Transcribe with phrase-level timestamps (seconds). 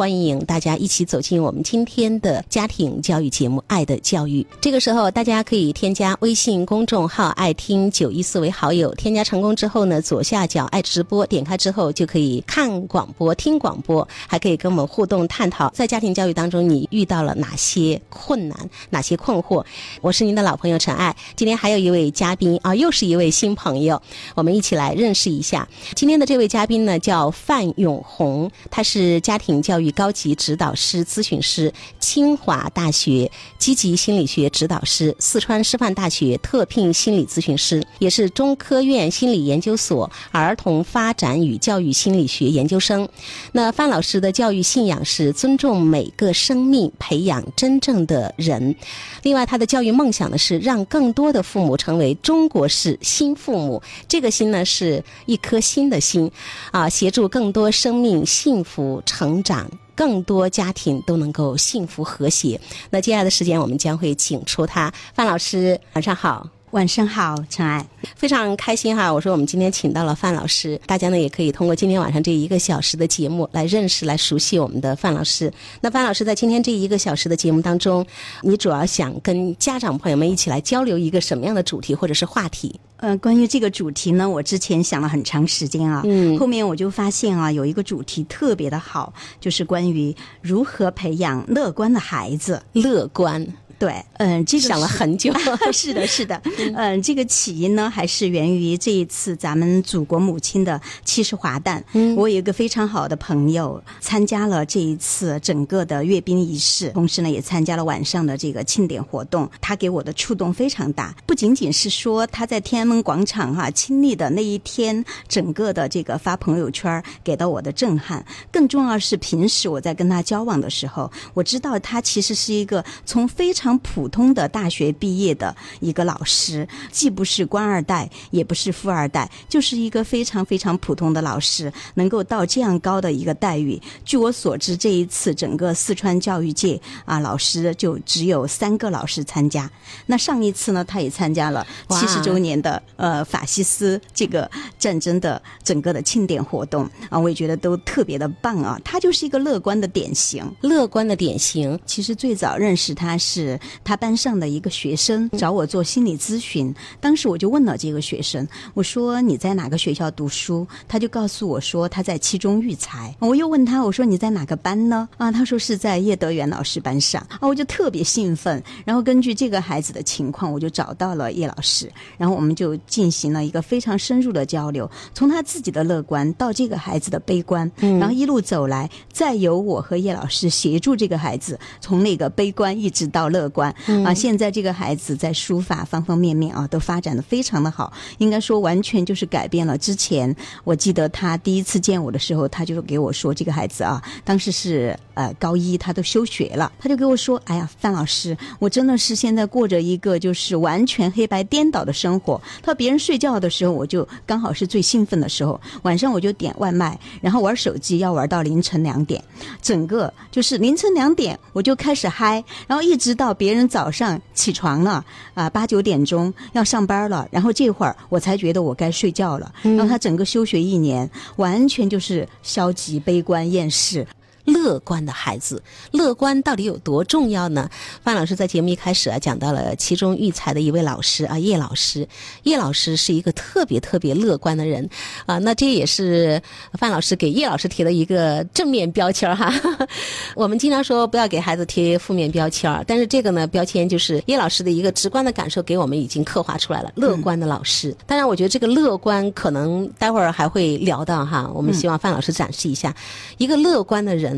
[0.00, 4.42] 欢迎大家一起走进我们今天的家庭教育节目《爱的教育》。
[4.58, 8.94] 这个时候，大家可以添加微信公众号“爱听九一四”为好友。
[8.94, 18.58] 添加成功之后呢，左下角“爱直播”点开之后，就可以看广播、听广播，还可以跟我们互动探讨，在家庭教育当中你遇到了哪些困难、
[18.88, 19.62] 哪些困惑。
[20.00, 24.00] 我是您的老朋友陈爱，今天还有一位嘉宾啊，又是一位新朋友，
[24.34, 25.68] 我们一起来认识一下。
[25.94, 43.08] 今天的这位嘉宾呢，叫范永红，他是家庭教育高级指导师、咨询师，清华大学积极心理学指导师，四川师范大学特聘心理咨询师，也是中科院心理研究所儿童发展与教育心理学研究生。
[43.52, 48.74] 那范老师的教育信仰是尊重每个生命，培养真正的人。
[49.22, 53.82] 另外，他的教育梦想呢是让更多的父母成为中国式新父母。
[54.08, 56.30] 这个“心”呢是一颗新的“心”，
[56.72, 59.70] 啊，协助更多生命幸福成长。
[60.00, 62.58] 更多家庭都能够幸福和谐。
[62.88, 66.48] 那接下来的时间，我们将会请出他，范老师，晚上好。
[66.70, 69.12] 晚上好，陈爱，非常开心哈！
[69.12, 75.52] 我说我们今天请到了范老师，大家呢也可以通过今天晚上这一个小时的节目来认识、来熟悉我们的范老师。
[75.80, 78.06] 那范老师在今天这一个小时的节目当中，
[78.42, 82.78] 你主要想跟家长朋友们一起来交流一个什么样的主题或者是话题？
[82.98, 93.44] 呃，关于这个主题呢，我之前想了很长时间啊，嗯，后面我就发现啊，有一个主题特别的好，就是关于如何培养乐观的孩子，乐观。
[93.80, 95.32] 对，嗯，这个想了很久，
[95.72, 96.38] 是的，是的，
[96.74, 101.82] 嗯，这个起因呢，还是源于这一次咱们祖国母亲的七十华诞。
[101.94, 109.50] 嗯，我有一个非常好的朋友参加了这一次整个的阅兵仪式，同时呢，也参加了晚上的这个庆典活动。
[109.62, 133.80] 他给我的触动非常大，不仅仅是说他在天安门广场哈亲历的那一天，整个的这个发朋友圈给到我的震撼，更重要是平时我在跟他交往的时候，我知道他其实是一个从非常普通的大学毕业的一个老师，既不是官二代，也不是富二代，就是一个非常非常普通的老师，能够到这样高的一个待遇。
[134.04, 139.70] 据我所知，这一次整个四川教育界啊，老师就只有三个老师参加。
[140.06, 148.80] 那上一次呢，他也参加了七十周年的呃法西斯这个战争的整个的庆典活动啊，我也觉得都特别的棒啊。
[148.84, 151.78] 他就是一个乐观的典型，乐观的典型。
[151.86, 153.59] 其实最早认识他是。
[153.82, 160.66] 他班上的一个学生找我做心理咨询，当时我就问了这个学生，我说你在哪个学校读书？
[160.88, 163.14] 他就告诉我说他在七中育才。
[163.18, 165.08] 我又问他，我说你在哪个班呢？
[165.18, 167.20] 啊，他说是在叶德元老师班上。
[167.28, 168.62] 啊，我就特别兴奋。
[168.84, 183.49] 然后根据这个孩子的情况，我就找到了叶老师，然后我们就进行了一个非常深入的交流，从他自己的乐观到这个孩子的悲观，然后一路走来，再由我和叶老师协助这个孩子从那个悲观一直到乐。
[183.50, 183.74] 观
[184.04, 190.34] 啊，现在这个孩子在书法方方面面啊都发展的非常的好，应该说完全就是改变了之前。
[190.62, 202.40] 我记得他第一次见我的时候，他就给我说，这个孩子啊，当时是呃高一，他都休学了，他就给我说，哎呀，范老师，我真的是现在过着一个就是完全黑白颠倒的生活。
[202.62, 209.22] 他说别人睡觉的时候，我就刚好是最兴奋的时候，晚上我就点外卖，然后玩手机要玩到凌晨两点，
[209.60, 213.30] 整个就是凌晨两点我就开始嗨，然后一直到。
[213.40, 215.02] 别人早上起床了
[215.32, 219.50] 啊，八九点钟要上班了，然后这会儿我才觉得我该睡觉了。
[219.62, 224.06] 然后他整个休学一年，完全就是消极、悲观、厌世。
[224.44, 227.68] 乐观的孩子，乐观到底有多重要呢？
[228.02, 232.06] 范老师在节目一开始啊，讲到了其中育才的一位老师啊，叶老师。
[232.44, 234.88] 叶老师是一个特别特别乐观的人
[235.26, 236.40] 啊，那这也是
[236.72, 239.52] 范老师给叶老师贴的一个正面标签哈。
[240.34, 246.90] 我们经常说不要给孩子贴负面标签，但是这个呢，标签就是叶老师的一个直观的感受，给我们已经刻画出来了。
[246.96, 251.50] 乐观的老师，当然我觉得这个乐观可能待会儿还会聊到哈。
[251.54, 252.94] 我们希望范老师展示一下
[253.38, 254.29] 一个乐观的人。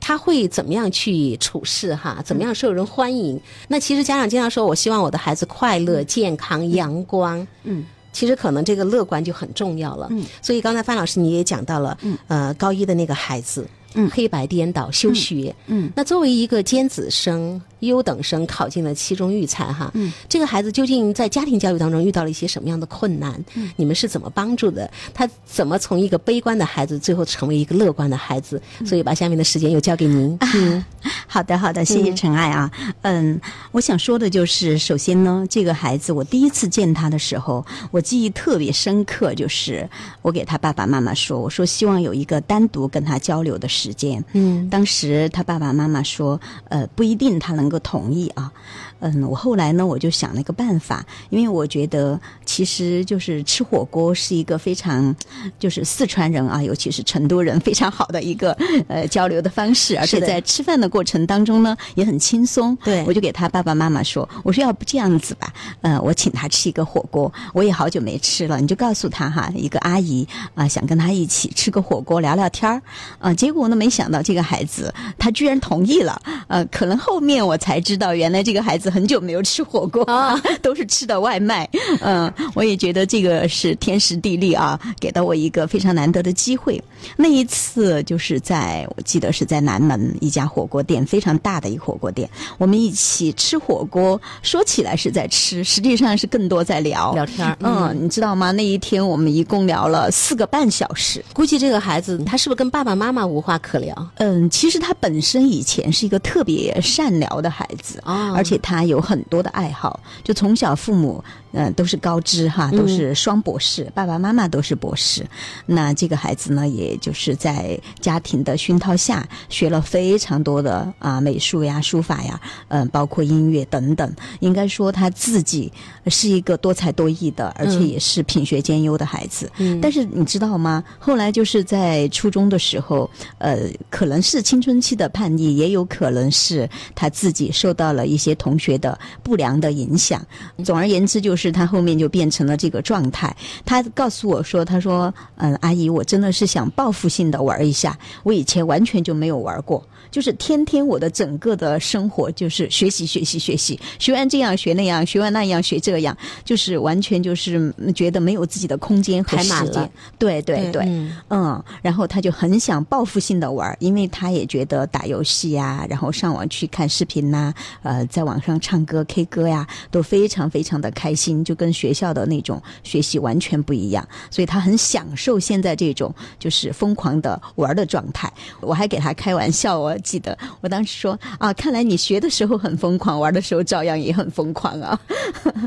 [0.00, 2.22] 他会怎么样去处事哈？
[2.24, 3.40] 怎么样受人欢迎？
[3.68, 7.46] 那其实家长经常说，我希望我的孩子快乐、健康、阳光。
[7.64, 10.08] 嗯，其实可能这个乐观就很重要了。
[10.10, 19.90] 嗯，所以刚才范老师你也讲到了，嗯，呃，高一的那个孩子，嗯，黑白颠倒、休学，嗯，那作为一个尖子生，优等生考进了七中育才哈。
[19.94, 23.42] 嗯，这个孩子究竟在家庭教育当中遇到了一些什么样的困难？
[23.54, 24.90] 嗯，你们是怎么帮助的？
[25.12, 28.60] 他怎么从一个悲观的孩子最后成为一个乐观的孩子？
[28.84, 30.36] 所以把下面的时间又交给您。
[30.54, 30.84] 嗯，
[31.26, 32.70] 好的，好的，谢谢陈爱啊。
[33.02, 33.40] 嗯，
[33.72, 39.88] 我想说的就是，首先呢，这个孩子我第一次见他的时候，我记忆特别深刻，就是
[40.22, 44.24] 我给他爸爸妈妈说，我说希望有一个单独跟他交流的时间。
[44.32, 48.52] 嗯，当时他爸爸妈妈说，呃，不一定他能能够同意啊。
[49.00, 55.14] 嗯，我后来呢，我就想了一个办法，因为我觉得其实就是吃火锅是一个非常，
[55.58, 58.56] 就是四川人啊，尤其是成都人非常好的一个
[58.88, 62.74] 呃交流的方式，而且在吃饭的过程当中呢也很轻松。
[62.76, 65.52] 对，我就给他爸爸妈妈说，我说要不这样子吧，
[65.82, 72.80] 呃，我请他吃一个火锅，我也好久没吃了，你就告诉他哈，一个阿姨啊想跟他一起吃个火锅聊聊天儿，
[73.18, 78.85] 啊，结果呢没想到这个孩子他居然同意了，呃，可能后面我才知道原来这个孩子。
[78.90, 81.68] 很久没有吃火锅啊， 都是吃的外卖。
[82.00, 86.82] 嗯，我也觉得这个是天时地利啊，给到我一个非常难得的机会。
[87.16, 92.28] 那一次就是在我记得是在南门一家火锅店，非常大的一个火锅店，
[92.58, 94.20] 我们一起吃火锅。
[94.42, 97.56] 说起来是在吃，实际上是更多在聊聊天。
[97.60, 98.52] 嗯，你知道吗？
[98.52, 101.24] 那一天我们一共聊了四个半小时。
[101.32, 104.08] 估计这个孩子他是不是跟爸爸妈妈无话可聊？
[104.16, 108.75] 嗯，其实他本身以前是一个特别善聊的孩子啊，而且他。
[108.76, 111.22] 他有很多的爱好，就从小父母。
[111.58, 115.24] 嗯，都是高知哈，都是双博士，爸爸妈妈都是博士。
[115.64, 122.38] 那这个孩子呢，也就是在家庭的熏陶下，学了非常多的啊美术呀、书法呀，
[122.68, 124.14] 嗯，包括音乐等等。
[124.40, 125.72] 应该说他自己
[126.08, 129.50] 是一个多才多艺的，而且也是品学兼优的孩子。
[129.56, 129.80] 嗯。
[129.80, 130.84] 但是你知道吗？
[130.98, 140.22] 后来就是在初中的时候，呃，可能是青春期的叛逆，也有可能是他自己受到了一些同学的不良的影响。
[140.62, 141.45] 总而言之，就是。
[141.50, 143.34] 他后面就变成了这个状态。
[143.64, 147.96] 他告诉我说：“他说，嗯，阿姨，我真的是想报复性的玩一下。
[148.22, 159.90] 我以前完全就没有玩过，就是天天我的整个的生活就是学习学习学习，学完这样学那样，学完那样学这样，就是完全就是觉得没有自己的空间和时间。
[160.18, 160.82] 对对对，
[161.30, 161.62] 嗯。
[161.82, 167.52] 然后他就很想报复性的玩，因为他也觉得打游戏呀，然后上网去看视频呐，
[167.82, 178.32] 呃，在网上唱歌 K 歌呀，都非常非常的开心。”就跟学校的那种学习完全不一样，所以他很享受现在这种就是疯狂的玩的状态。
[178.60, 184.98] 我还给他开玩笑，我记得我当时说啊，看来你学的时候很疯狂，玩的时候照样也很疯狂啊。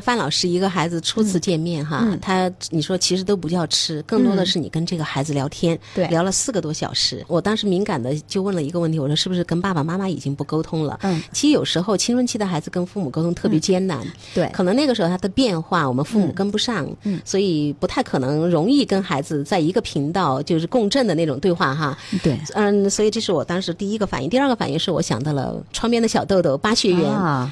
[0.01, 7.23] 范老师，一个孩子初次见面哈，他你说其实都不叫吃，更多的是你跟这个孩子聊天，对，聊了四个多小时。
[7.27, 10.97] 我当时敏感的就问了一个问题，我说是不是跟爸爸妈妈已经不沟通了？
[11.03, 13.99] 嗯，其实有时候青春期的孩子跟父母沟通特别艰难，
[14.33, 15.48] 对，可能那个时候他的变。
[15.55, 21.97] 话我们父母跟不上，嗯，所以不太可能容易跟孩子在一个频道就是共振的那种对话哈。
[22.23, 24.29] 对，嗯，所以这是我当时第一个反应。
[24.29, 27.09] 第二个反应是我想到了窗边的小豆豆巴学园，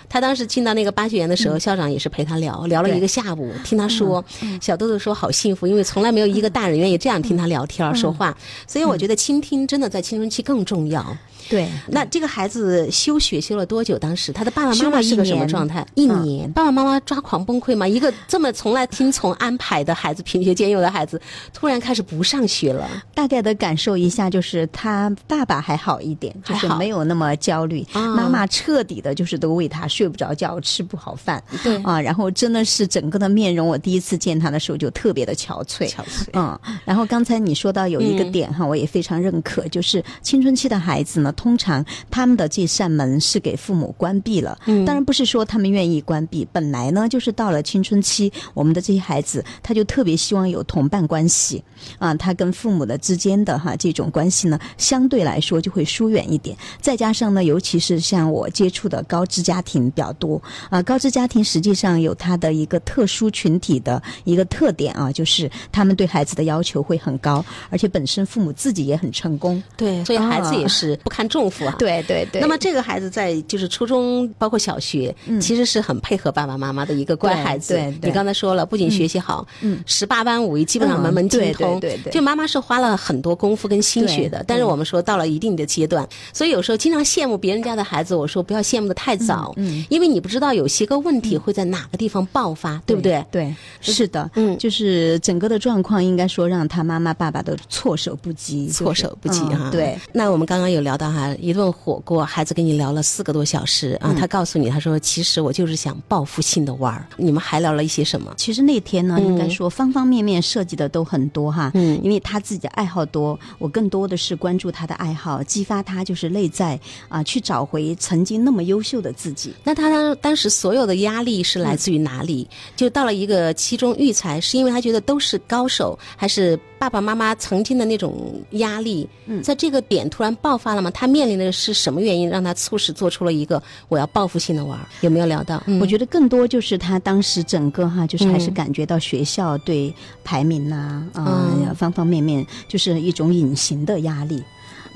[0.09, 4.23] 他当时进到那个巴学园的时候，校长也是陪他聊聊了一个下午，听他说，
[4.61, 8.37] 小豆豆说好幸福，因为从来没有一个大人愿意这样听他聊天说话。
[8.67, 11.05] 所以我觉得倾听真的在青春期更重要。
[11.49, 13.97] 对，那这个孩子休学休了多久？
[13.97, 15.85] 当时他的爸爸妈妈是个什么状态？
[15.95, 17.87] 一年，爸爸妈妈抓狂崩溃吗？
[17.87, 21.21] 一个这么从来听从安排的孩子，品学兼优的孩子，
[21.53, 22.87] 突然开始不上学了。
[23.13, 27.85] 大概的感受一下，就是他爸爸还好一点，就是没有那么焦虑。
[27.93, 31.41] 妈妈彻底的就是都为他睡不着觉，吃不好饭。
[31.63, 35.87] 对啊，然后真的是整个的面容，我第一次见他的时候就特别的憔悴。
[35.89, 36.27] 憔悴。
[36.33, 41.33] 嗯，然后刚才你说到有一个点哈，我也非常认可，就是青春期的孩子呢。
[41.37, 46.45] 通常他们的这扇门是给父母关闭了，嗯当然不是说他们愿意关闭。
[46.51, 51.63] 本来呢，就是到了青春期，我们的这些孩子他就特别希望有同伴关系
[51.99, 56.57] 啊，他跟父母的之间的哈这种关系呢，相对来说就会疏远一点。
[56.81, 60.41] 再加上呢，尤其是像我接触的高知家庭比较多
[60.71, 71.26] 啊，高知家庭实际上有它的一个特殊群体的一个特点啊，就是他们对孩子的要求会很高，而且本身父母自己也很成功，对，所以孩子也是不堪。
[71.27, 72.41] 重负啊，对对对。
[72.41, 77.73] 那么这个孩子在就是初中，包括小学，其实是很配合爸爸妈妈的一个乖孩子。
[77.73, 81.79] 对，你刚才说了，不仅学习好，嗯，十八般武艺基本上门门精通。
[81.79, 82.11] 对对对。
[82.13, 88.15] 就妈妈是花了很多功夫跟心血的，但是我们说到了一定的阶段，所以有时候经常羡慕别人家的孩子。
[88.15, 93.23] 我说不要羡慕的太早，嗯，因为你不知道有些个问题会在哪个地方爆发，对不对？
[93.29, 99.69] 对，是的，嗯，就是整个的状况应该说让他妈妈爸爸都措手不及，措手不及啊。
[99.71, 101.16] 对，那我们刚刚有聊到哈。
[101.17, 107.07] 啊，一顿火锅，孩子跟你聊了四个多小时啊，他告诉你，他说其实我就是想报复性的玩儿。
[107.17, 108.31] 你们还聊了一些什么？
[108.37, 119.51] 其实那天呢，应该说方方面面涉及的都很多哈，嗯，因为他自己的爱好多，我更多的是关注他的爱好，激发他就是内在啊，去找回曾经那么优秀的自己。
[119.63, 122.47] 那他当当时所有的压力是来自于哪里？
[122.75, 126.59] 就到了一个期中育才，是因为他觉得都是高手，还是？
[126.79, 130.91] 爸爸妈妈曾经的那种压力，嗯在这个点突然爆发了吗？
[130.91, 134.79] 他面临的是什么原因让他促使做出了一个我要报复性的玩？
[135.01, 135.61] 有没有聊到？
[135.79, 144.43] 我觉得更多就是他当时整个哈，就是还是感觉到学校对排名呐啊方方面面就是一种隐形的压力。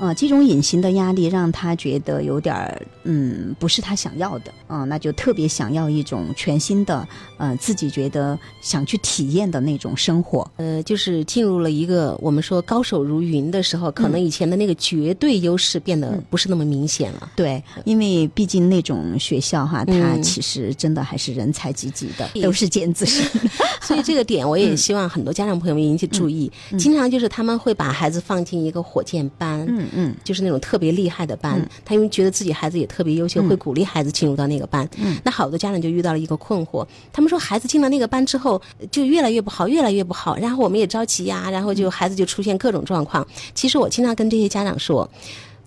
[0.02, 7.06] 啊，这种隐形的压力让他觉得有点儿，嗯，不是他想要的啊，那就特别想要一种全新的，
[7.36, 10.50] 呃，自己觉得想去体验的那种生活。
[10.56, 17.30] 呃，就是进入了一个我们说高手如云的时候，可能以前的那个绝对优势变得不是那么明显了。
[17.36, 23.24] 对，因为毕竟那种学校哈，它其实真的还是人才济济的，都是尖子生。
[23.80, 26.50] 所以这个点，我也希望很多家长朋友们引起注意。
[26.76, 29.64] 经常就是他们会把孩子放进一个火箭班。
[29.68, 34.88] 嗯嗯，就是那种特别厉害的班，他因为觉得自己孩子也特别优秀，会鼓励孩子进入到那个班。
[34.96, 43.26] 嗯，那好多家长就遇到了一个困惑，他们说孩子进了那个班之后就越来越不好，越来越不好，然后我们也着急呀，然后就孩子就出现各种状况。
[43.54, 45.08] 其实我经常跟这些家长说，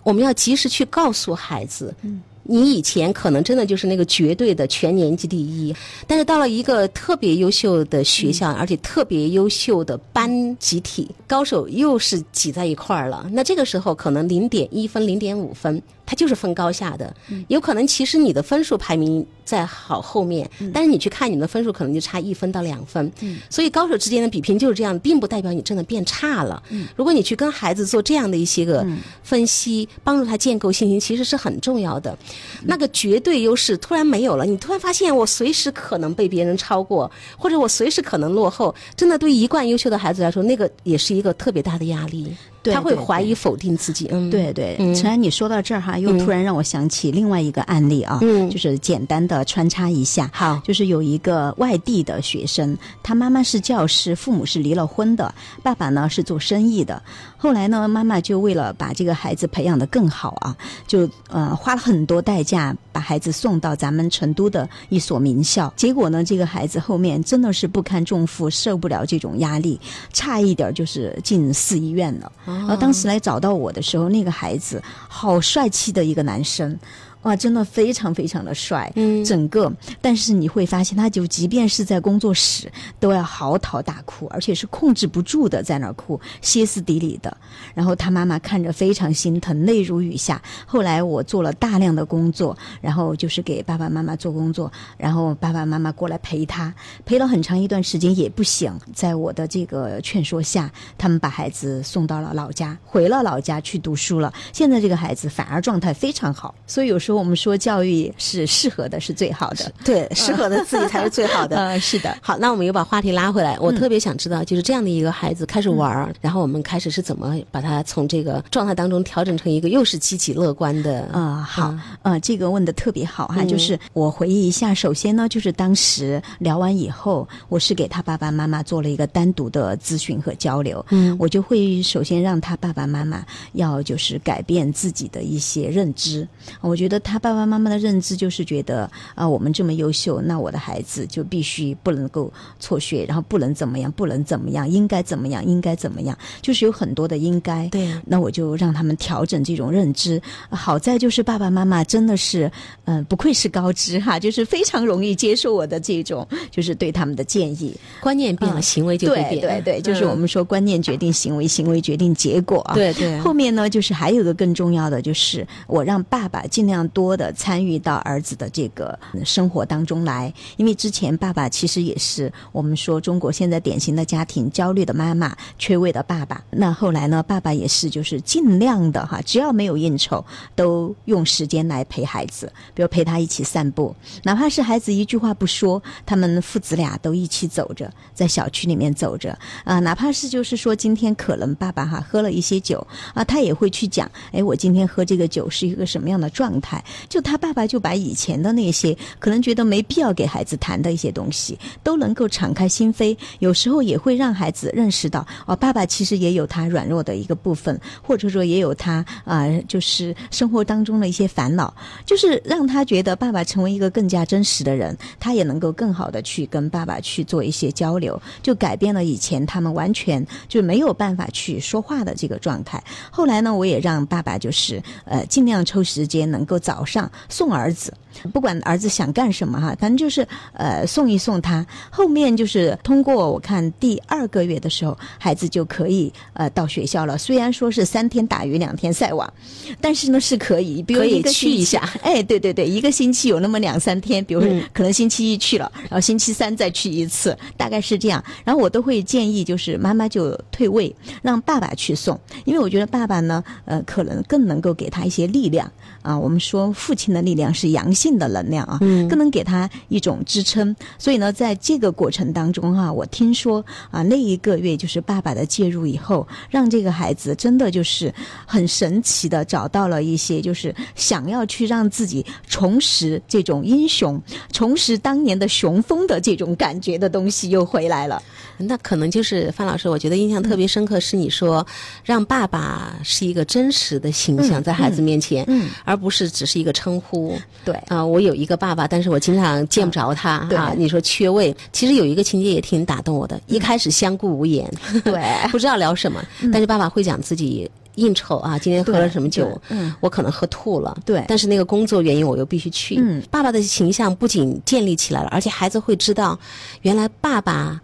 [0.03, 1.93] 我们要及时去告诉孩子。
[2.01, 2.21] 嗯。
[2.47, 5.75] 你以前可能真的就是那个绝对的全年级第一，
[6.07, 13.27] 但是到了一个特别优秀的学校，而且特别优秀的班集体，高手又是挤在一块儿了。
[13.31, 15.81] 那这个时候可能零点一分、零点五分。
[16.05, 17.13] 它就是分高下的，
[17.47, 23.11] 有可能其实你的分数排名在好后面，但是你去看你的分数可能就差一分到两分，
[23.49, 26.61] 所以高手之间的比拼就是这样，并不代表你真的变差了。
[26.95, 28.85] 如果你去跟孩子做这样的一些个
[29.23, 32.17] 分析，帮助他建构信心，其实是很重要的。
[32.63, 42.35] 那个绝对优势突然没有了，你突然发现我随时可能被别人超过，或者我随时可能落后，真的对一贯优秀的孩子来说，那个也是一个特别大的压力。
[42.73, 44.75] 他会怀疑否定自己，嗯，对对。
[44.95, 48.19] 陈安，你说到这儿哈，又突然让我想起另外一个案例啊，
[48.49, 50.29] 就是简单的穿插一下。
[50.33, 57.01] 好，就是有一个外地的学生，他妈妈是教师，父母是离了婚的，爸爸呢是做生意的。
[57.37, 60.55] 后来呢，妈妈就为了把这个孩子培养的更好啊，
[60.87, 65.71] 就呃花了很多代价把孩子送到咱们成都的一所名校。
[65.75, 69.79] 结果呢，这个孩子后面真的是不堪重负，受不了这种压力，
[70.11, 72.31] 差一点就是进四医院了。
[72.59, 76.77] 然后当时来找到我的时候，那个孩子好帅气的一个男生。
[77.25, 87.35] 哇，真的非常非常的帅，嗯，整个，但是你会发现，他就即便是在工作室，都要嚎啕大哭，而且是控制不住的在那儿哭，歇斯底里的。
[87.73, 90.39] 然后他妈妈看着非常心疼，泪如雨下。
[90.67, 96.71] 后来我做了大量的工作，然后就是给爸爸妈妈做工作，然后爸爸妈妈过来陪他，
[97.05, 98.71] 陪了很长一段时间也不行。
[98.93, 104.31] 在我的这个劝说下，他们把孩子送到了老家，回了老家去读书了。
[104.53, 107.14] 现在这个孩子反而状态非常好，所以有时候。
[107.15, 109.71] 我们说教育是适合的，是最好的。
[109.83, 111.55] 对，适合的自己才是最好的。
[111.57, 112.17] 嗯，是的。
[112.21, 113.57] 好，那我们又把话题拉回来。
[113.59, 121.07] 我特别想知道，就是这样的一个孩子开始玩儿，然后我们开始是怎么把他从这个状态当中调整成一个又是积极乐观的？
[121.13, 123.43] 啊，好，呃，这个问的特别好哈。
[123.45, 130.85] 就是我回忆一下，首先呢，就是当时聊完以后，我是给他爸爸妈妈做了一个单独的咨询和交流。
[130.89, 136.27] 嗯，我就会首先让他爸爸妈妈要就是改变自己的一些认知。
[136.61, 136.95] 我觉得。
[137.05, 147.67] 他爸爸妈妈的认知就是觉得啊，我们这么优秀，那我的孩子就必须不能够辍学，然后不能怎么样，不能怎么样，应该怎么样，应该怎么样，就是有很多的应该。
[147.67, 150.19] 对，那我就让他们调整这种认知。
[150.49, 152.51] 好在就是爸爸妈妈真的是，
[152.85, 157.75] 嗯，不愧是高知哈，就是非常容易接受我的这种，就是对他们的建议。
[158.01, 159.41] 观念变了，行为就会变。
[159.41, 162.73] 对对对，就是我们说观念决定行为，行为决定结果啊。
[162.73, 163.19] 对对。
[163.19, 166.84] 后面呢，就是还有一个更重要的，就是我让爸爸尽量。
[166.89, 176.43] 多的参与到儿子的这个生活当中来，因为之前爸爸其实也是我们说中国现在典型的家庭焦虑的妈妈、缺位的爸爸。
[176.51, 180.23] 那后来呢，爸爸也是就是尽量的哈，只要没有应酬，
[180.55, 196.74] 都用时间来陪孩子，比如陪他一起散步，哪怕是孩子一句话不说，他们父子俩都一起走着，在小区里面走着啊，哪怕是就是说今天可能爸爸哈喝了一些酒啊，他也会去讲，哎，我今天喝这个酒是一个什么样的状态。
[197.09, 211.73] 就他爸爸就把以前的那些可能觉得没必要给孩子谈的一些东西，都能够敞开心扉，有时候也会让孩子认识到，哦，爸爸其实也有他软弱的一个部分，或者说也有他啊、就是生活当中的一些烦恼，
[212.05, 222.83] 就是让他觉得爸爸成为一个更加真实的人，他也能够更好的去跟爸爸去做一些交流，就改变了以前他们完全就没有办法去说话的这个状态。
[223.11, 227.93] 后来呢，我也让爸爸就是呃尽量抽时间，能够早上送儿子，
[228.33, 231.65] 不管儿子想干什么哈，反正就是呃送一送他。
[231.89, 237.17] 后面就是通过我看第二个月的时候，孩子就可以呃到学校了。
[237.17, 239.31] 虽然说是三天打鱼两天晒网，
[239.79, 241.89] 但是呢是可以，比如可以一个去一下。
[242.03, 244.41] 哎，对对对，一个星期有那么两三天，比如
[244.73, 248.23] 可能星期一去了，然后星期三再去一次，大概是这样。
[248.43, 256.17] 然后我都会建议，就是妈妈就退位，让爸爸去送，因为我觉得爸爸呢，呃，可能更能够给他一些力量啊。
[256.17, 260.75] 我们说父亲的力量是阳性的能量啊，嗯更能给他一种支撑。
[260.97, 268.13] 所以呢，在这个过程当中哈、我听说啊，那一个月就是爸爸的介入以后，让这个孩子真的就是
[268.45, 274.21] 很神奇的找到了一些，就是想要去让自己重拾这种英雄、
[274.51, 278.21] 重拾当年的雄风的这种感觉的东西又回来了。
[278.57, 281.65] 那可能就是范老师，我觉得印象特别深刻是你说，
[282.03, 287.37] 让爸爸是一个真实的形象嗯在孩子面前，嗯，而不是只是一个称呼。
[287.65, 290.73] 对，啊、我有一个爸爸，但是我经常见不着他、对啊。
[290.75, 293.39] 你说缺位，其实有一个情节也挺打动我的。
[293.45, 294.67] 一开始相顾无言，
[295.03, 296.19] 对， 不知道聊什么，
[296.51, 300.97] 但是爸爸会讲自己应酬啊，今天喝了什么酒，嗯，我可能喝吐了。
[301.05, 302.95] 对但是那个工作原因我又必须去。
[302.97, 306.37] 嗯爸爸的形象不仅建立起来了，而且孩子会知道，
[306.81, 307.79] 原来爸爸。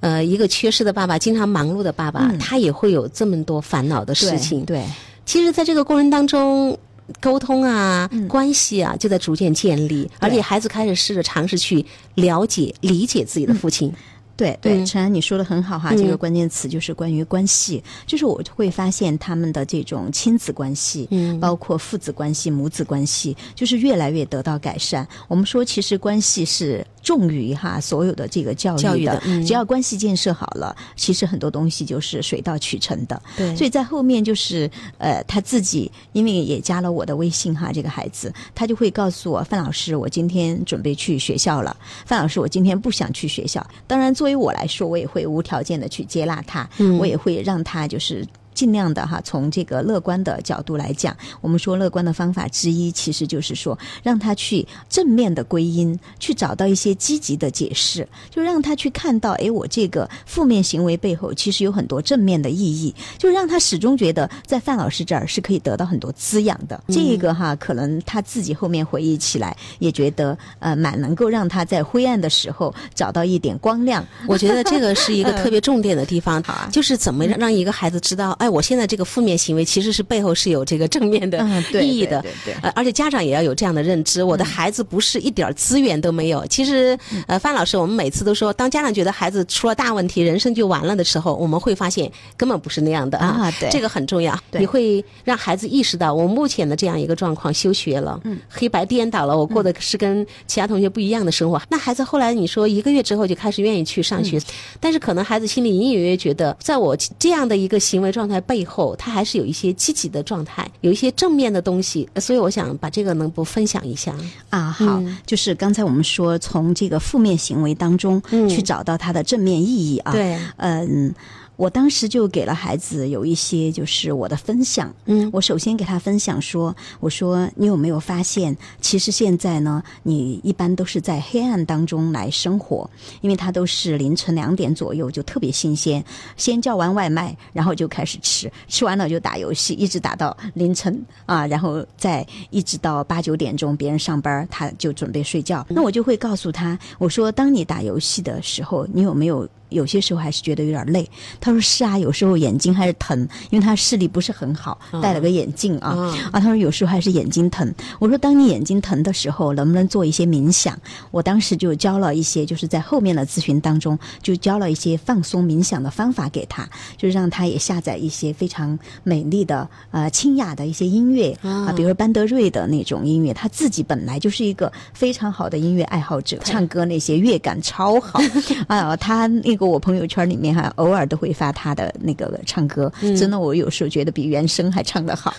[0.00, 4.64] 呃，一个缺失的爸爸，经常忙碌的爸爸，嗯他也会有这么多烦恼的事对情。
[4.66, 4.84] 对，
[5.24, 6.78] 其实，在这个过程当中，
[7.20, 8.26] 沟通啊、嗯。
[8.28, 11.84] 关系啊，就在逐渐建立，而且孩子开始试着尝试去
[12.14, 13.92] 了解、理解自己的父亲。
[14.36, 14.84] 对对，嗯。
[14.84, 15.96] 陈安你说的很好哈，嗯。
[15.96, 21.40] 这个关键词就是关于关系，就是我会发现他们的这种亲子关系，嗯。
[21.40, 25.08] 包括父子关系、母子关系，就是越来越得到改善。
[25.26, 33.22] 我们说，其实关系是重于哈所有的这个教育的，教育的嗯只要关系建设好了，其实很多东西就是水到渠成的。
[33.36, 41.76] 对所以在后面就是呃他自己，因为也加了我的微信哈，这个孩子他就会告诉我，范老师，我今天准备去学校了。
[42.04, 43.64] 范老师，我今天不想去学校。
[43.86, 48.26] 当然，作为我来说，我也会无条件的去接纳他，嗯我也会让他就是。
[48.56, 66.82] 尽量的哈，从这个乐观的角度来讲，我们说乐观的方法之一，其实就是说让他去正面的归因，去找到一些积极的解释，就让他去看到，哎，我这个负面行为背后其实有很多正面的意义，就让他始终觉得在范老师这儿是可以得到很多滋养的。
[66.88, 74.02] 这个哈，可能他自己后面回忆起来，也觉得呃蛮能够让他在灰暗的时候找到一点光亮。
[74.26, 81.38] 我觉得这个是一个特别重点的地方， 就是怎么让让一个孩子知道，哎，我现在这个负面行为其实是背后是有这个正面的
[81.82, 82.20] 意义的。
[82.22, 86.46] 对对对呃，而且家长也要有这样的认知，我的孩子不是一点资源都没有。
[86.46, 94.36] 其实，呃，范老师，我们每次都说，当家长觉得孩子出了大问题，人生就完了的时候，我们会发现根本不是那样的啊对这个很重要。
[94.50, 101.60] 对你会让孩子意识到，我目前的这样一个状况，休学了，嗯黑白颠倒了，我过的是跟其他同学不一样的生活。
[101.68, 104.40] 那孩子后来你说一个月之后就开始愿意去上学，
[104.80, 112.08] 但是可能孩子心里隐隐约约觉得，在我这样的一个行为状态背后，他还是有一些积极的状态，有一些正面的东西。
[112.16, 114.14] 所以我想把这个能不分享一下？
[114.50, 121.14] 啊，好，嗯就是刚才我们说从这个负面行为当中嗯去找到它的正面意义啊。，对，嗯。
[121.56, 132.90] 我当时就给了孩子有一些就是我的分享，嗯我首先给他分享说，我说你有没有发现，其实现在呢，你一般都是在黑暗当中来生活，
[133.22, 136.04] 因为他都是凌晨两点左右就特别新鲜，
[136.36, 149.48] 先叫完外卖，然后就开始吃，吃完了就打游戏，一直打到凌晨啊，然后再一直到八九点钟，别人上班他就准备睡觉，那我就会告诉他，我说当你打游戏的时候，你有没有？
[149.68, 151.08] 有些时候还是觉得有点累。
[151.40, 153.18] 他说是啊，有时候眼睛还是疼，
[153.50, 155.90] 因为他视力不是很好，戴了个眼镜啊。
[155.90, 157.74] 啊啊，他说有时候还是眼睛疼。
[157.98, 160.78] 我说，当你眼睛疼的时候，能不能做一些冥想？
[161.10, 173.32] 我当时就教了一些，就是在后面的咨询当中，就教了一些放松冥想的方法给他，就是让他也下载一些非常美丽的、呃清雅的一些音乐啊，比如说班德瑞的那种音乐。
[173.34, 178.20] 他自己本来就是一个非常好的音乐爱好者，唱歌那些乐感超好
[178.66, 178.96] 啊。
[178.96, 185.34] 他那个我朋友圈里面哈，偶尔都会发他的那个唱歌，真的我有时候觉得比原声还唱得好。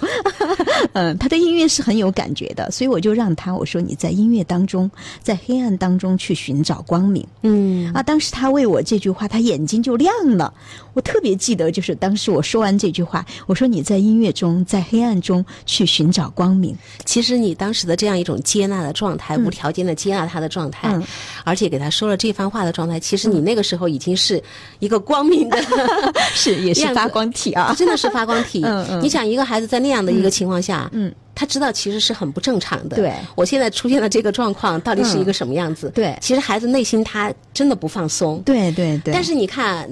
[0.94, 4.90] 嗯，他对音乐是很有感觉的，所以我就让他我说你在音乐当中，
[5.22, 7.26] 在黑暗当中去寻找光明。
[7.44, 10.54] 嗯啊，当时他为我这句话，他眼睛就亮了。
[10.94, 16.76] 我特别记得，就是当时我说完这句话，我说你在音乐中，在黑暗中去寻找光明。
[17.06, 21.04] 其实你当时的这样一种接纳的状态，无条件的接纳他的状态，嗯
[21.44, 24.42] 而且给他说了这番话的状态，其实你那个时候已经是
[24.80, 25.58] 一个光明的，
[26.34, 27.74] 是也是发光体啊。
[27.78, 28.63] 真的是发光体。
[28.66, 32.95] 嗯嗯你想一个孩子在那样的一个情况下，嗯，他知道其实是很不正常的。
[32.95, 35.91] 对我现在出现的这个状况到底是一个什么样子？
[35.93, 38.41] 对其实孩子内心他真的不放松。
[38.43, 39.89] 对对对，但是你看。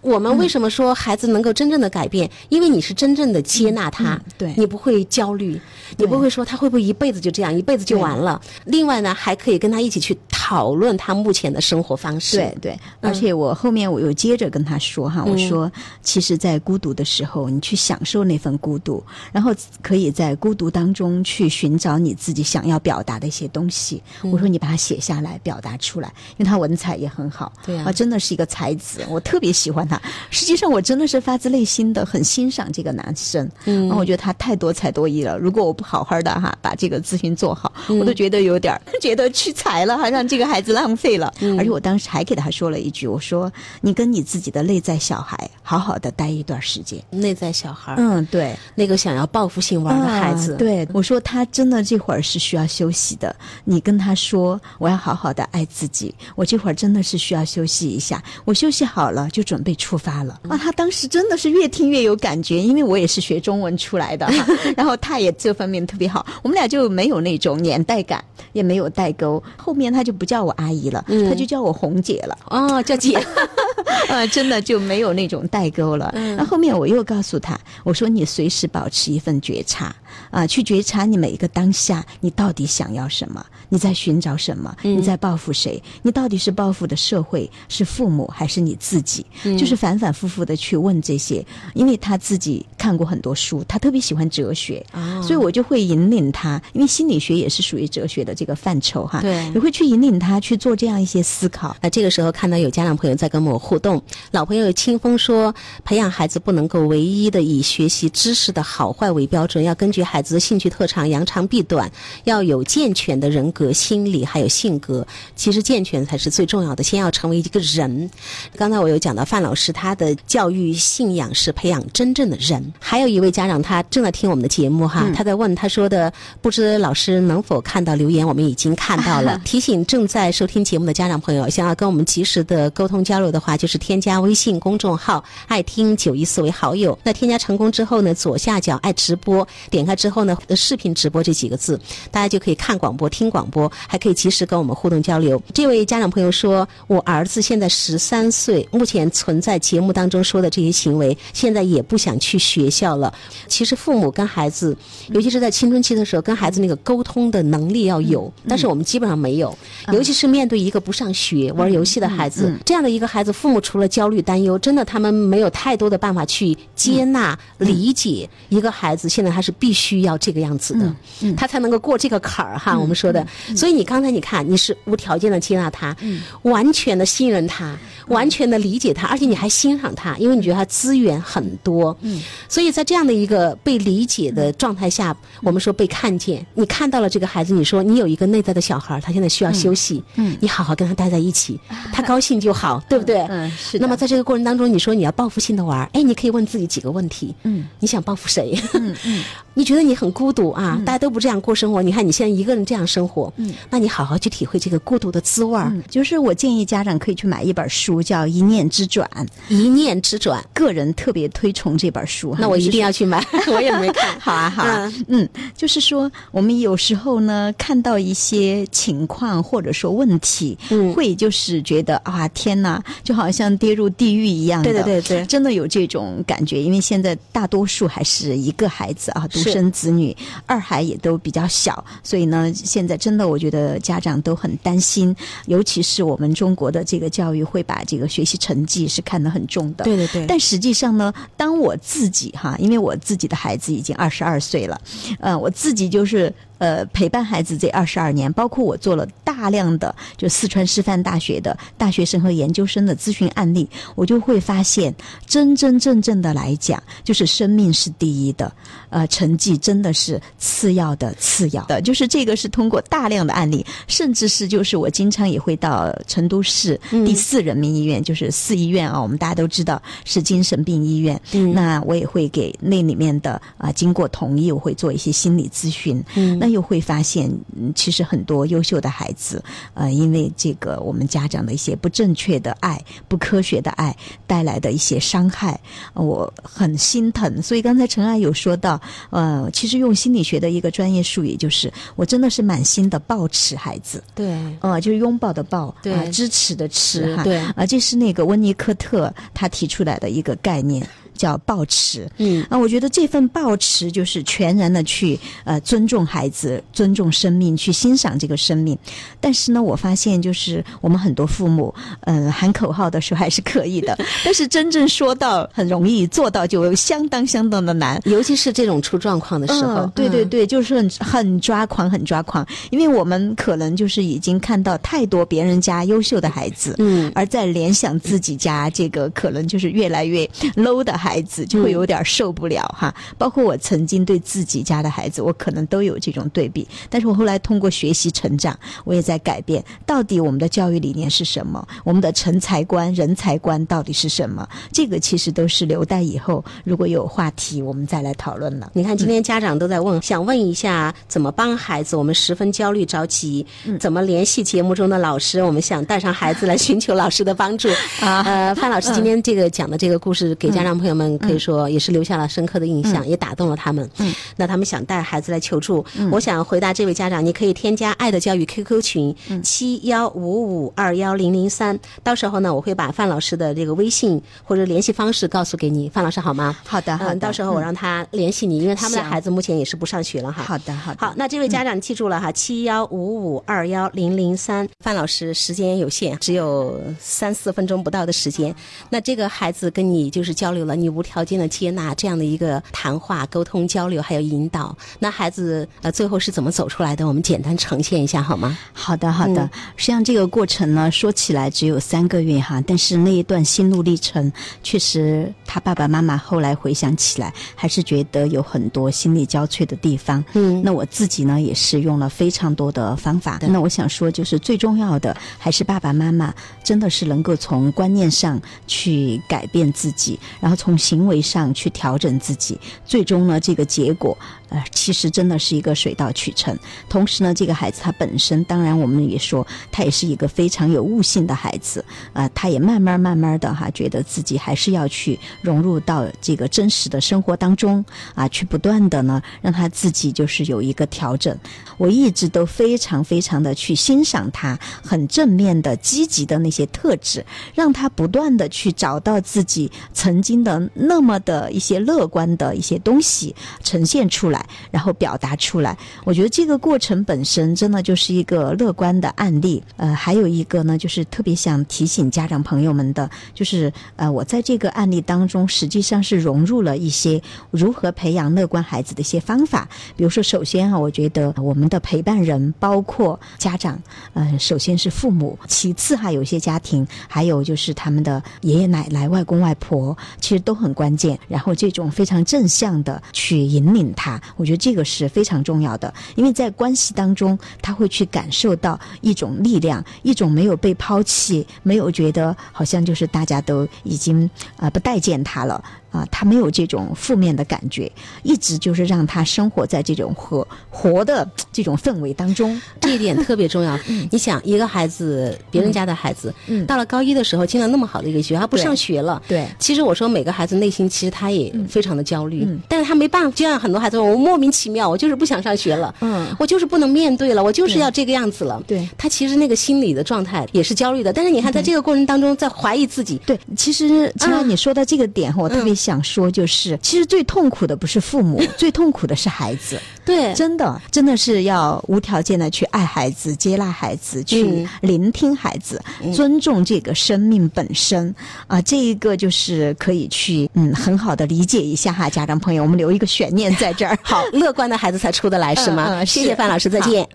[0.00, 2.30] 我们为什么说孩子能够真正的改变？
[2.50, 5.60] 因为你是真正的接纳他，嗯对你不会焦虑，
[5.96, 8.40] 你不会说他会不会一辈子就这样，一辈子就完了。
[8.66, 10.16] 另外呢，还可以跟他一起去
[10.48, 12.38] 讨论他目前的生活方式。
[12.38, 24.02] 对对，而且我后面我又接着跟他说哈，我说，其实，在孤独的时候，你去享受那份孤独，然后可以在孤独当中去寻找你自己想要表达的一些东西。
[24.22, 26.08] 我说你把它写下来，表达出来，
[26.38, 27.84] 因为他文采也很好，对啊。
[27.84, 30.00] 啊，真的是一个才子，我特别喜欢他。
[30.30, 35.36] 实际上，我真的是发自内心的很欣赏这个男生，嗯，我觉得他太多才多艺了。
[35.36, 41.32] 如果我不好好的哈把这个咨询做好，我都觉得有点儿觉得屈才了，哈，让这个孩子浪费了。
[41.58, 47.02] 而且我当时还给他说了一句，我说你跟你自己的内在小孩好好的待一段时间。
[47.10, 53.34] 内在小孩，嗯，对，那个想要报复性玩的孩子，啊对我说他真的这会儿是需要休息的。
[53.64, 58.22] 你跟他说，我要好好的爱自己，我这会儿真的是需要休息一下。
[58.44, 60.40] 我休息好了，就准备出发了。
[60.48, 64.28] 啊，他当时真的是越听越有感觉，因为我也是学中文出来的，
[64.76, 69.42] 然后他也这方面特别好，我们俩就没有那种年代感，也没有代沟。
[69.56, 72.36] 后面他就不叫我阿姨了，她就叫我红姐了。
[72.50, 73.18] 哦，叫姐，
[74.08, 76.12] 呃，真的就没有那种代沟了。
[76.36, 79.94] 那、后面我又告诉她，我说你随时保持一份觉察
[80.30, 83.44] 啊、去觉察你每一个当下，你到底想要什么？
[83.68, 84.74] 你在寻找什么？
[84.82, 85.82] 你在报复谁？
[86.02, 89.24] 你到底是报复的社会，是父母，还是你自己？
[89.58, 101.76] 就是反反复复的去问这些，因为他自己看过很多书，他特别喜欢哲学，哦所以我就会引领他，因为心理学也是属于哲学的这个范畴哈，对你会去引领他去做这样一些思考。
[101.82, 105.54] 那这个时候看到有家长朋友在跟我互动，老朋友清风说，
[105.84, 111.90] 培养孩子不能够唯一的以学习知识的好坏为标准，要根据孩子的兴趣特长扬长避短，
[112.24, 115.04] 要有健全的人格、心理还有性格。
[115.34, 118.08] 其实健全才是最重要的，先要成为一个人。
[118.56, 122.72] 刚才我有讲到范老师他的教育信仰是培养真正的人。
[122.78, 128.24] 还有一位家长他正在听我们的节目哈，他在问他说的，不知老师能否看到留言？
[128.24, 129.40] 我们已经看到了。
[129.44, 136.96] 提醒正在收听节目的家长朋友，想要跟我们及时的沟通交流的话，就是添加微信公众号“爱听九一四”为好友。
[137.02, 143.47] 那添加成功之后呢，左下角爱直播，点开之后呢，呃视频直播这几个字，大家就可以看广播、听广播，
[143.86, 145.40] 还可以及时跟我们互动交流。
[145.54, 153.12] 这位家长朋友说，我儿子现在十三岁，目前存在节目当中说的这些行为，现在也不想去学校了。
[153.46, 154.76] 其实父母跟孩子，
[155.10, 159.56] 尤其是在青春期的时候，跟孩子那个沟通的能力要有，但是我们基本上没有。
[159.92, 169.08] 尤其是面对一个不上学、玩游戏的孩子，这样的一个孩子，父母除了焦虑、担忧，真的他们没有太多的办法去接纳、理解一个孩子。
[169.08, 172.78] 现在他是必须要这个样子的，他才能够过这个坎儿哈。
[172.78, 173.26] 我们说的，
[173.56, 175.96] 所以你刚才你看，你是无条件的接纳他，
[176.42, 177.76] 完全的信任他，
[178.08, 181.96] 完全的理解他，而且你还欣赏他，因为你觉得他资源很多。
[182.02, 191.58] 嗯，所以在这样的一个被理解的状态下，我们说被看见，你看到了这个孩子，你说你有一个内在的小孩儿，他现在需要休息，嗯，你好好跟他待在一起，
[191.92, 193.18] 他高兴就好，对不对？
[193.28, 198.58] 嗯是那么在这个过程当中，你说你要报复性的玩儿，哎，你可以问自己几个问题，嗯，你想报复谁？
[198.74, 199.24] 嗯嗯，
[199.54, 200.80] 你觉得你很孤独啊？
[200.84, 209.08] 大家都不这样过生活，你看你现在一个人这样生活，嗯，那你好好去体会这个孤独的滋味儿，嗯，就是我建议家长可以去买一本书，叫《一念之转》，
[209.48, 210.44] 一念之转。
[210.52, 212.34] 个人特别推崇这本书。
[212.38, 214.08] 那我一定要去买， 我也没看。
[214.20, 226.62] 好啊，好啊，嗯，就是说，我们有时候呢，看到一些情况或者说问题，嗯会就是觉得啊，天哪，就好像跌入地狱一样的，对对对对真的有这种感觉。
[226.62, 244.78] 因为现在大多数还是一个孩子啊，独生子女，二孩也都比较小，所以呢，现在真的我觉得家长都很担心，尤其是我们中国的这个教育会把这个学习成绩是看得很重的，对对对但实际上呢，当我自己哈，因为我自己的孩子已经二十二岁了，
[245.18, 254.94] 呃，我自己就是呃陪伴孩子这二十二年，包括我做了大量的就四川师范大学的大学生和研究生的咨询案例，我就会发现，
[255.26, 258.52] 真真正正的来讲，就是生命是第一的，
[258.90, 261.80] 呃，成绩真的是次要的，次要的。
[261.80, 271.20] 就是这个是通过大量的案例，甚至是就是我经常也会到成都市第四人民医院，就是四医院啊，我们大家都知道是精神病医院。
[271.32, 276.02] 嗯那我也会给那里面的啊、经过同意，我会做一些心理咨询。
[276.14, 279.42] 嗯那又会发现，嗯其实很多优秀的孩子，
[279.74, 285.58] 呃，因为这个我们家长的一些不正确的爱、不科学的爱带来的一些伤害，
[285.94, 287.42] 呃我很心疼。
[287.42, 288.80] 所以刚才陈爱有说到，
[289.10, 294.36] 呃，其实用心理学的一个专业术语，就是我真的是满心的抱持孩子，对。
[294.60, 295.92] 呃，就是拥抱的抱，对。
[295.92, 297.38] 啊，支持的持，哈，对。
[297.56, 300.86] 啊，这是那个温尼科特他提出来的一个概念，
[301.18, 302.08] 叫抱持。
[302.16, 308.78] 嗯啊，我觉得这份抱持就是全然的去呃尊重孩子、尊重生命，去欣赏这个生命。
[309.20, 318.00] 但是呢，我发现就是我们很多父母，嗯、喊口号的时候还是可以的， 但是真正说到很容易，做到就相当相当的难。
[318.04, 330.24] 尤其是这种出状况的时候，嗯，对对嗯，对，就是很很抓狂，很抓狂，因为我们可能就是已经看到太多别人家优秀的孩子，嗯而在联想自己家这个可能就是越来越
[330.56, 331.07] low 的孩子，
[331.48, 332.94] 就会有点受不了哈。
[333.16, 339.64] 包括我曾经对自己家的孩子，我可能都有这种对比，但是我后来通过学习成长，我也在改变。
[339.84, 341.66] 到底我们的教育理念是什么？
[341.84, 344.48] 我们的成才观、人才观到底是什么？
[344.72, 348.70] 这个其实都是留待以后如果有话题，我们再来讨论了。
[348.74, 353.44] 你看，今天家长都在问，想问一下怎么帮孩子，我们十分焦虑着急，
[353.78, 355.42] 怎么联系节目中的老师？
[355.42, 357.68] 我们想带上孩子来寻求老师的帮助。
[358.00, 363.88] 啊呃，范老师今天这个讲的这个故事，给家长朋友们可以说也是留下了深刻的印象，也打动了他们。
[363.98, 376.56] 嗯，那他们想带孩子来求助，我想回答这位家长，你可以添加爱的教育 QQ 群七幺五五二幺零零三，到时候呢，我会把范老师的这个微信或者联系方式告诉给你，范老师好吗？
[376.64, 380.42] 好的，好的，嗯，到时候我让他联系你，因为他们的孩子目前也是不上学了哈。
[380.42, 384.68] 好的，好的，好，那这位家长记住了哈，七幺五五二幺零零三。
[384.80, 388.54] 范老师时间有限，只有三四分钟不到的时间。
[388.90, 394.76] 那这个孩子跟你就是交流了，你无条件的接纳这样的一个谈话、沟通、交流还有引导。
[394.98, 397.06] 那孩子呃最后是怎么走出来的？
[397.06, 398.56] 我们简单呈现一下好吗？
[398.72, 399.44] 好的，好的。
[399.44, 404.30] 嗯实际上这个过程呢，说起来只有三个月哈，但是那一段心路历程，
[404.62, 410.24] 确实他爸爸妈妈后来回想起来，还是觉得有很多心力交瘁的地方。
[410.34, 413.38] 嗯那我自己呢，也是用了非常多的方法。
[413.42, 424.16] 那我想说，就是最重要的，还是爸爸妈妈真的是能够从观念上去改变自己，然后从行为上去调整自己，最终呢，这个结果，
[424.48, 426.56] 呃，其实真的是一个水到渠成。
[426.88, 437.84] 同时呢，这个孩子他本身，当然我们也说，他也是一个非常有悟性的孩子啊、他也慢慢慢慢的哈，觉得自己还是要去融入到这个真实的生活当中
[438.14, 441.36] 啊，去不断的呢，让他自己就是有一个调整。
[441.76, 454.37] 我一直都非常非常的去欣赏他很正面的、积极的那些特质，让他不断的去找到自己曾经的那么的一些乐观的一些东西呈现出来，
[454.70, 455.76] 然后表达出来。
[456.04, 459.62] 我觉得这个过程本身真的就是一个乐观的案例。
[459.76, 467.20] 呃，还有一个呢，就是特别想提醒家长朋友们的，就是呃，我在这个案例当中实际上是融入了一些
[467.50, 469.68] 如何培养乐观孩子的一些方法。
[469.96, 473.80] 比如说，首先啊，我觉得我们的陪伴人包括家长，
[474.14, 481.18] 呃，首先是父母，其次哈有些家庭，还有就是他们的爷爷奶奶、外公外婆，其实都很关键。
[481.28, 494.24] 然后这种非常正向的去引领他，我觉得这个是非常重要的，因为在关系当中，他会去感受到一种力量，一种没有被抛弃，没有觉得好像就是大家都已经
[494.56, 495.62] 啊、呃不待见他了。
[495.90, 497.90] 啊，他没有这种负面的感觉，
[498.22, 502.60] 一直就是让他生活在这种活活的这种氛围当中。
[502.80, 503.78] 这一点特别重要。
[504.10, 509.20] 你想，一个孩子，别人家的孩子，嗯到了高一的时候进了那么好的一个学校，他不上学了。
[509.26, 518.62] 对其实我说每个孩子内心其实他也非常的焦虑，嗯但是他没办法，就像很多孩子，我莫名其妙，我就是不想上学了，嗯我就是不能面对了，我就是要这个样子了。
[518.66, 529.80] 对他其实那个心理的状态也是焦虑的，但是你看在这个过程当中在怀疑自己，对，其实陈安你说到这个点，我特别想说，就是其实最痛苦的不是父母， 最痛苦的是孩子。
[530.04, 535.80] 对，真的，真的是要无条件的去爱孩子、接纳孩子、去嗯聆听孩子、
[536.14, 538.14] 尊重这个生命本身
[538.46, 543.96] 啊，这一个就是可以去嗯很好的理解一下哈，家长朋友，我们留一个悬念在这儿。
[544.02, 545.86] 好，乐观的孩子才出得来，是吗？
[545.88, 547.08] 嗯谢谢范老师，再见。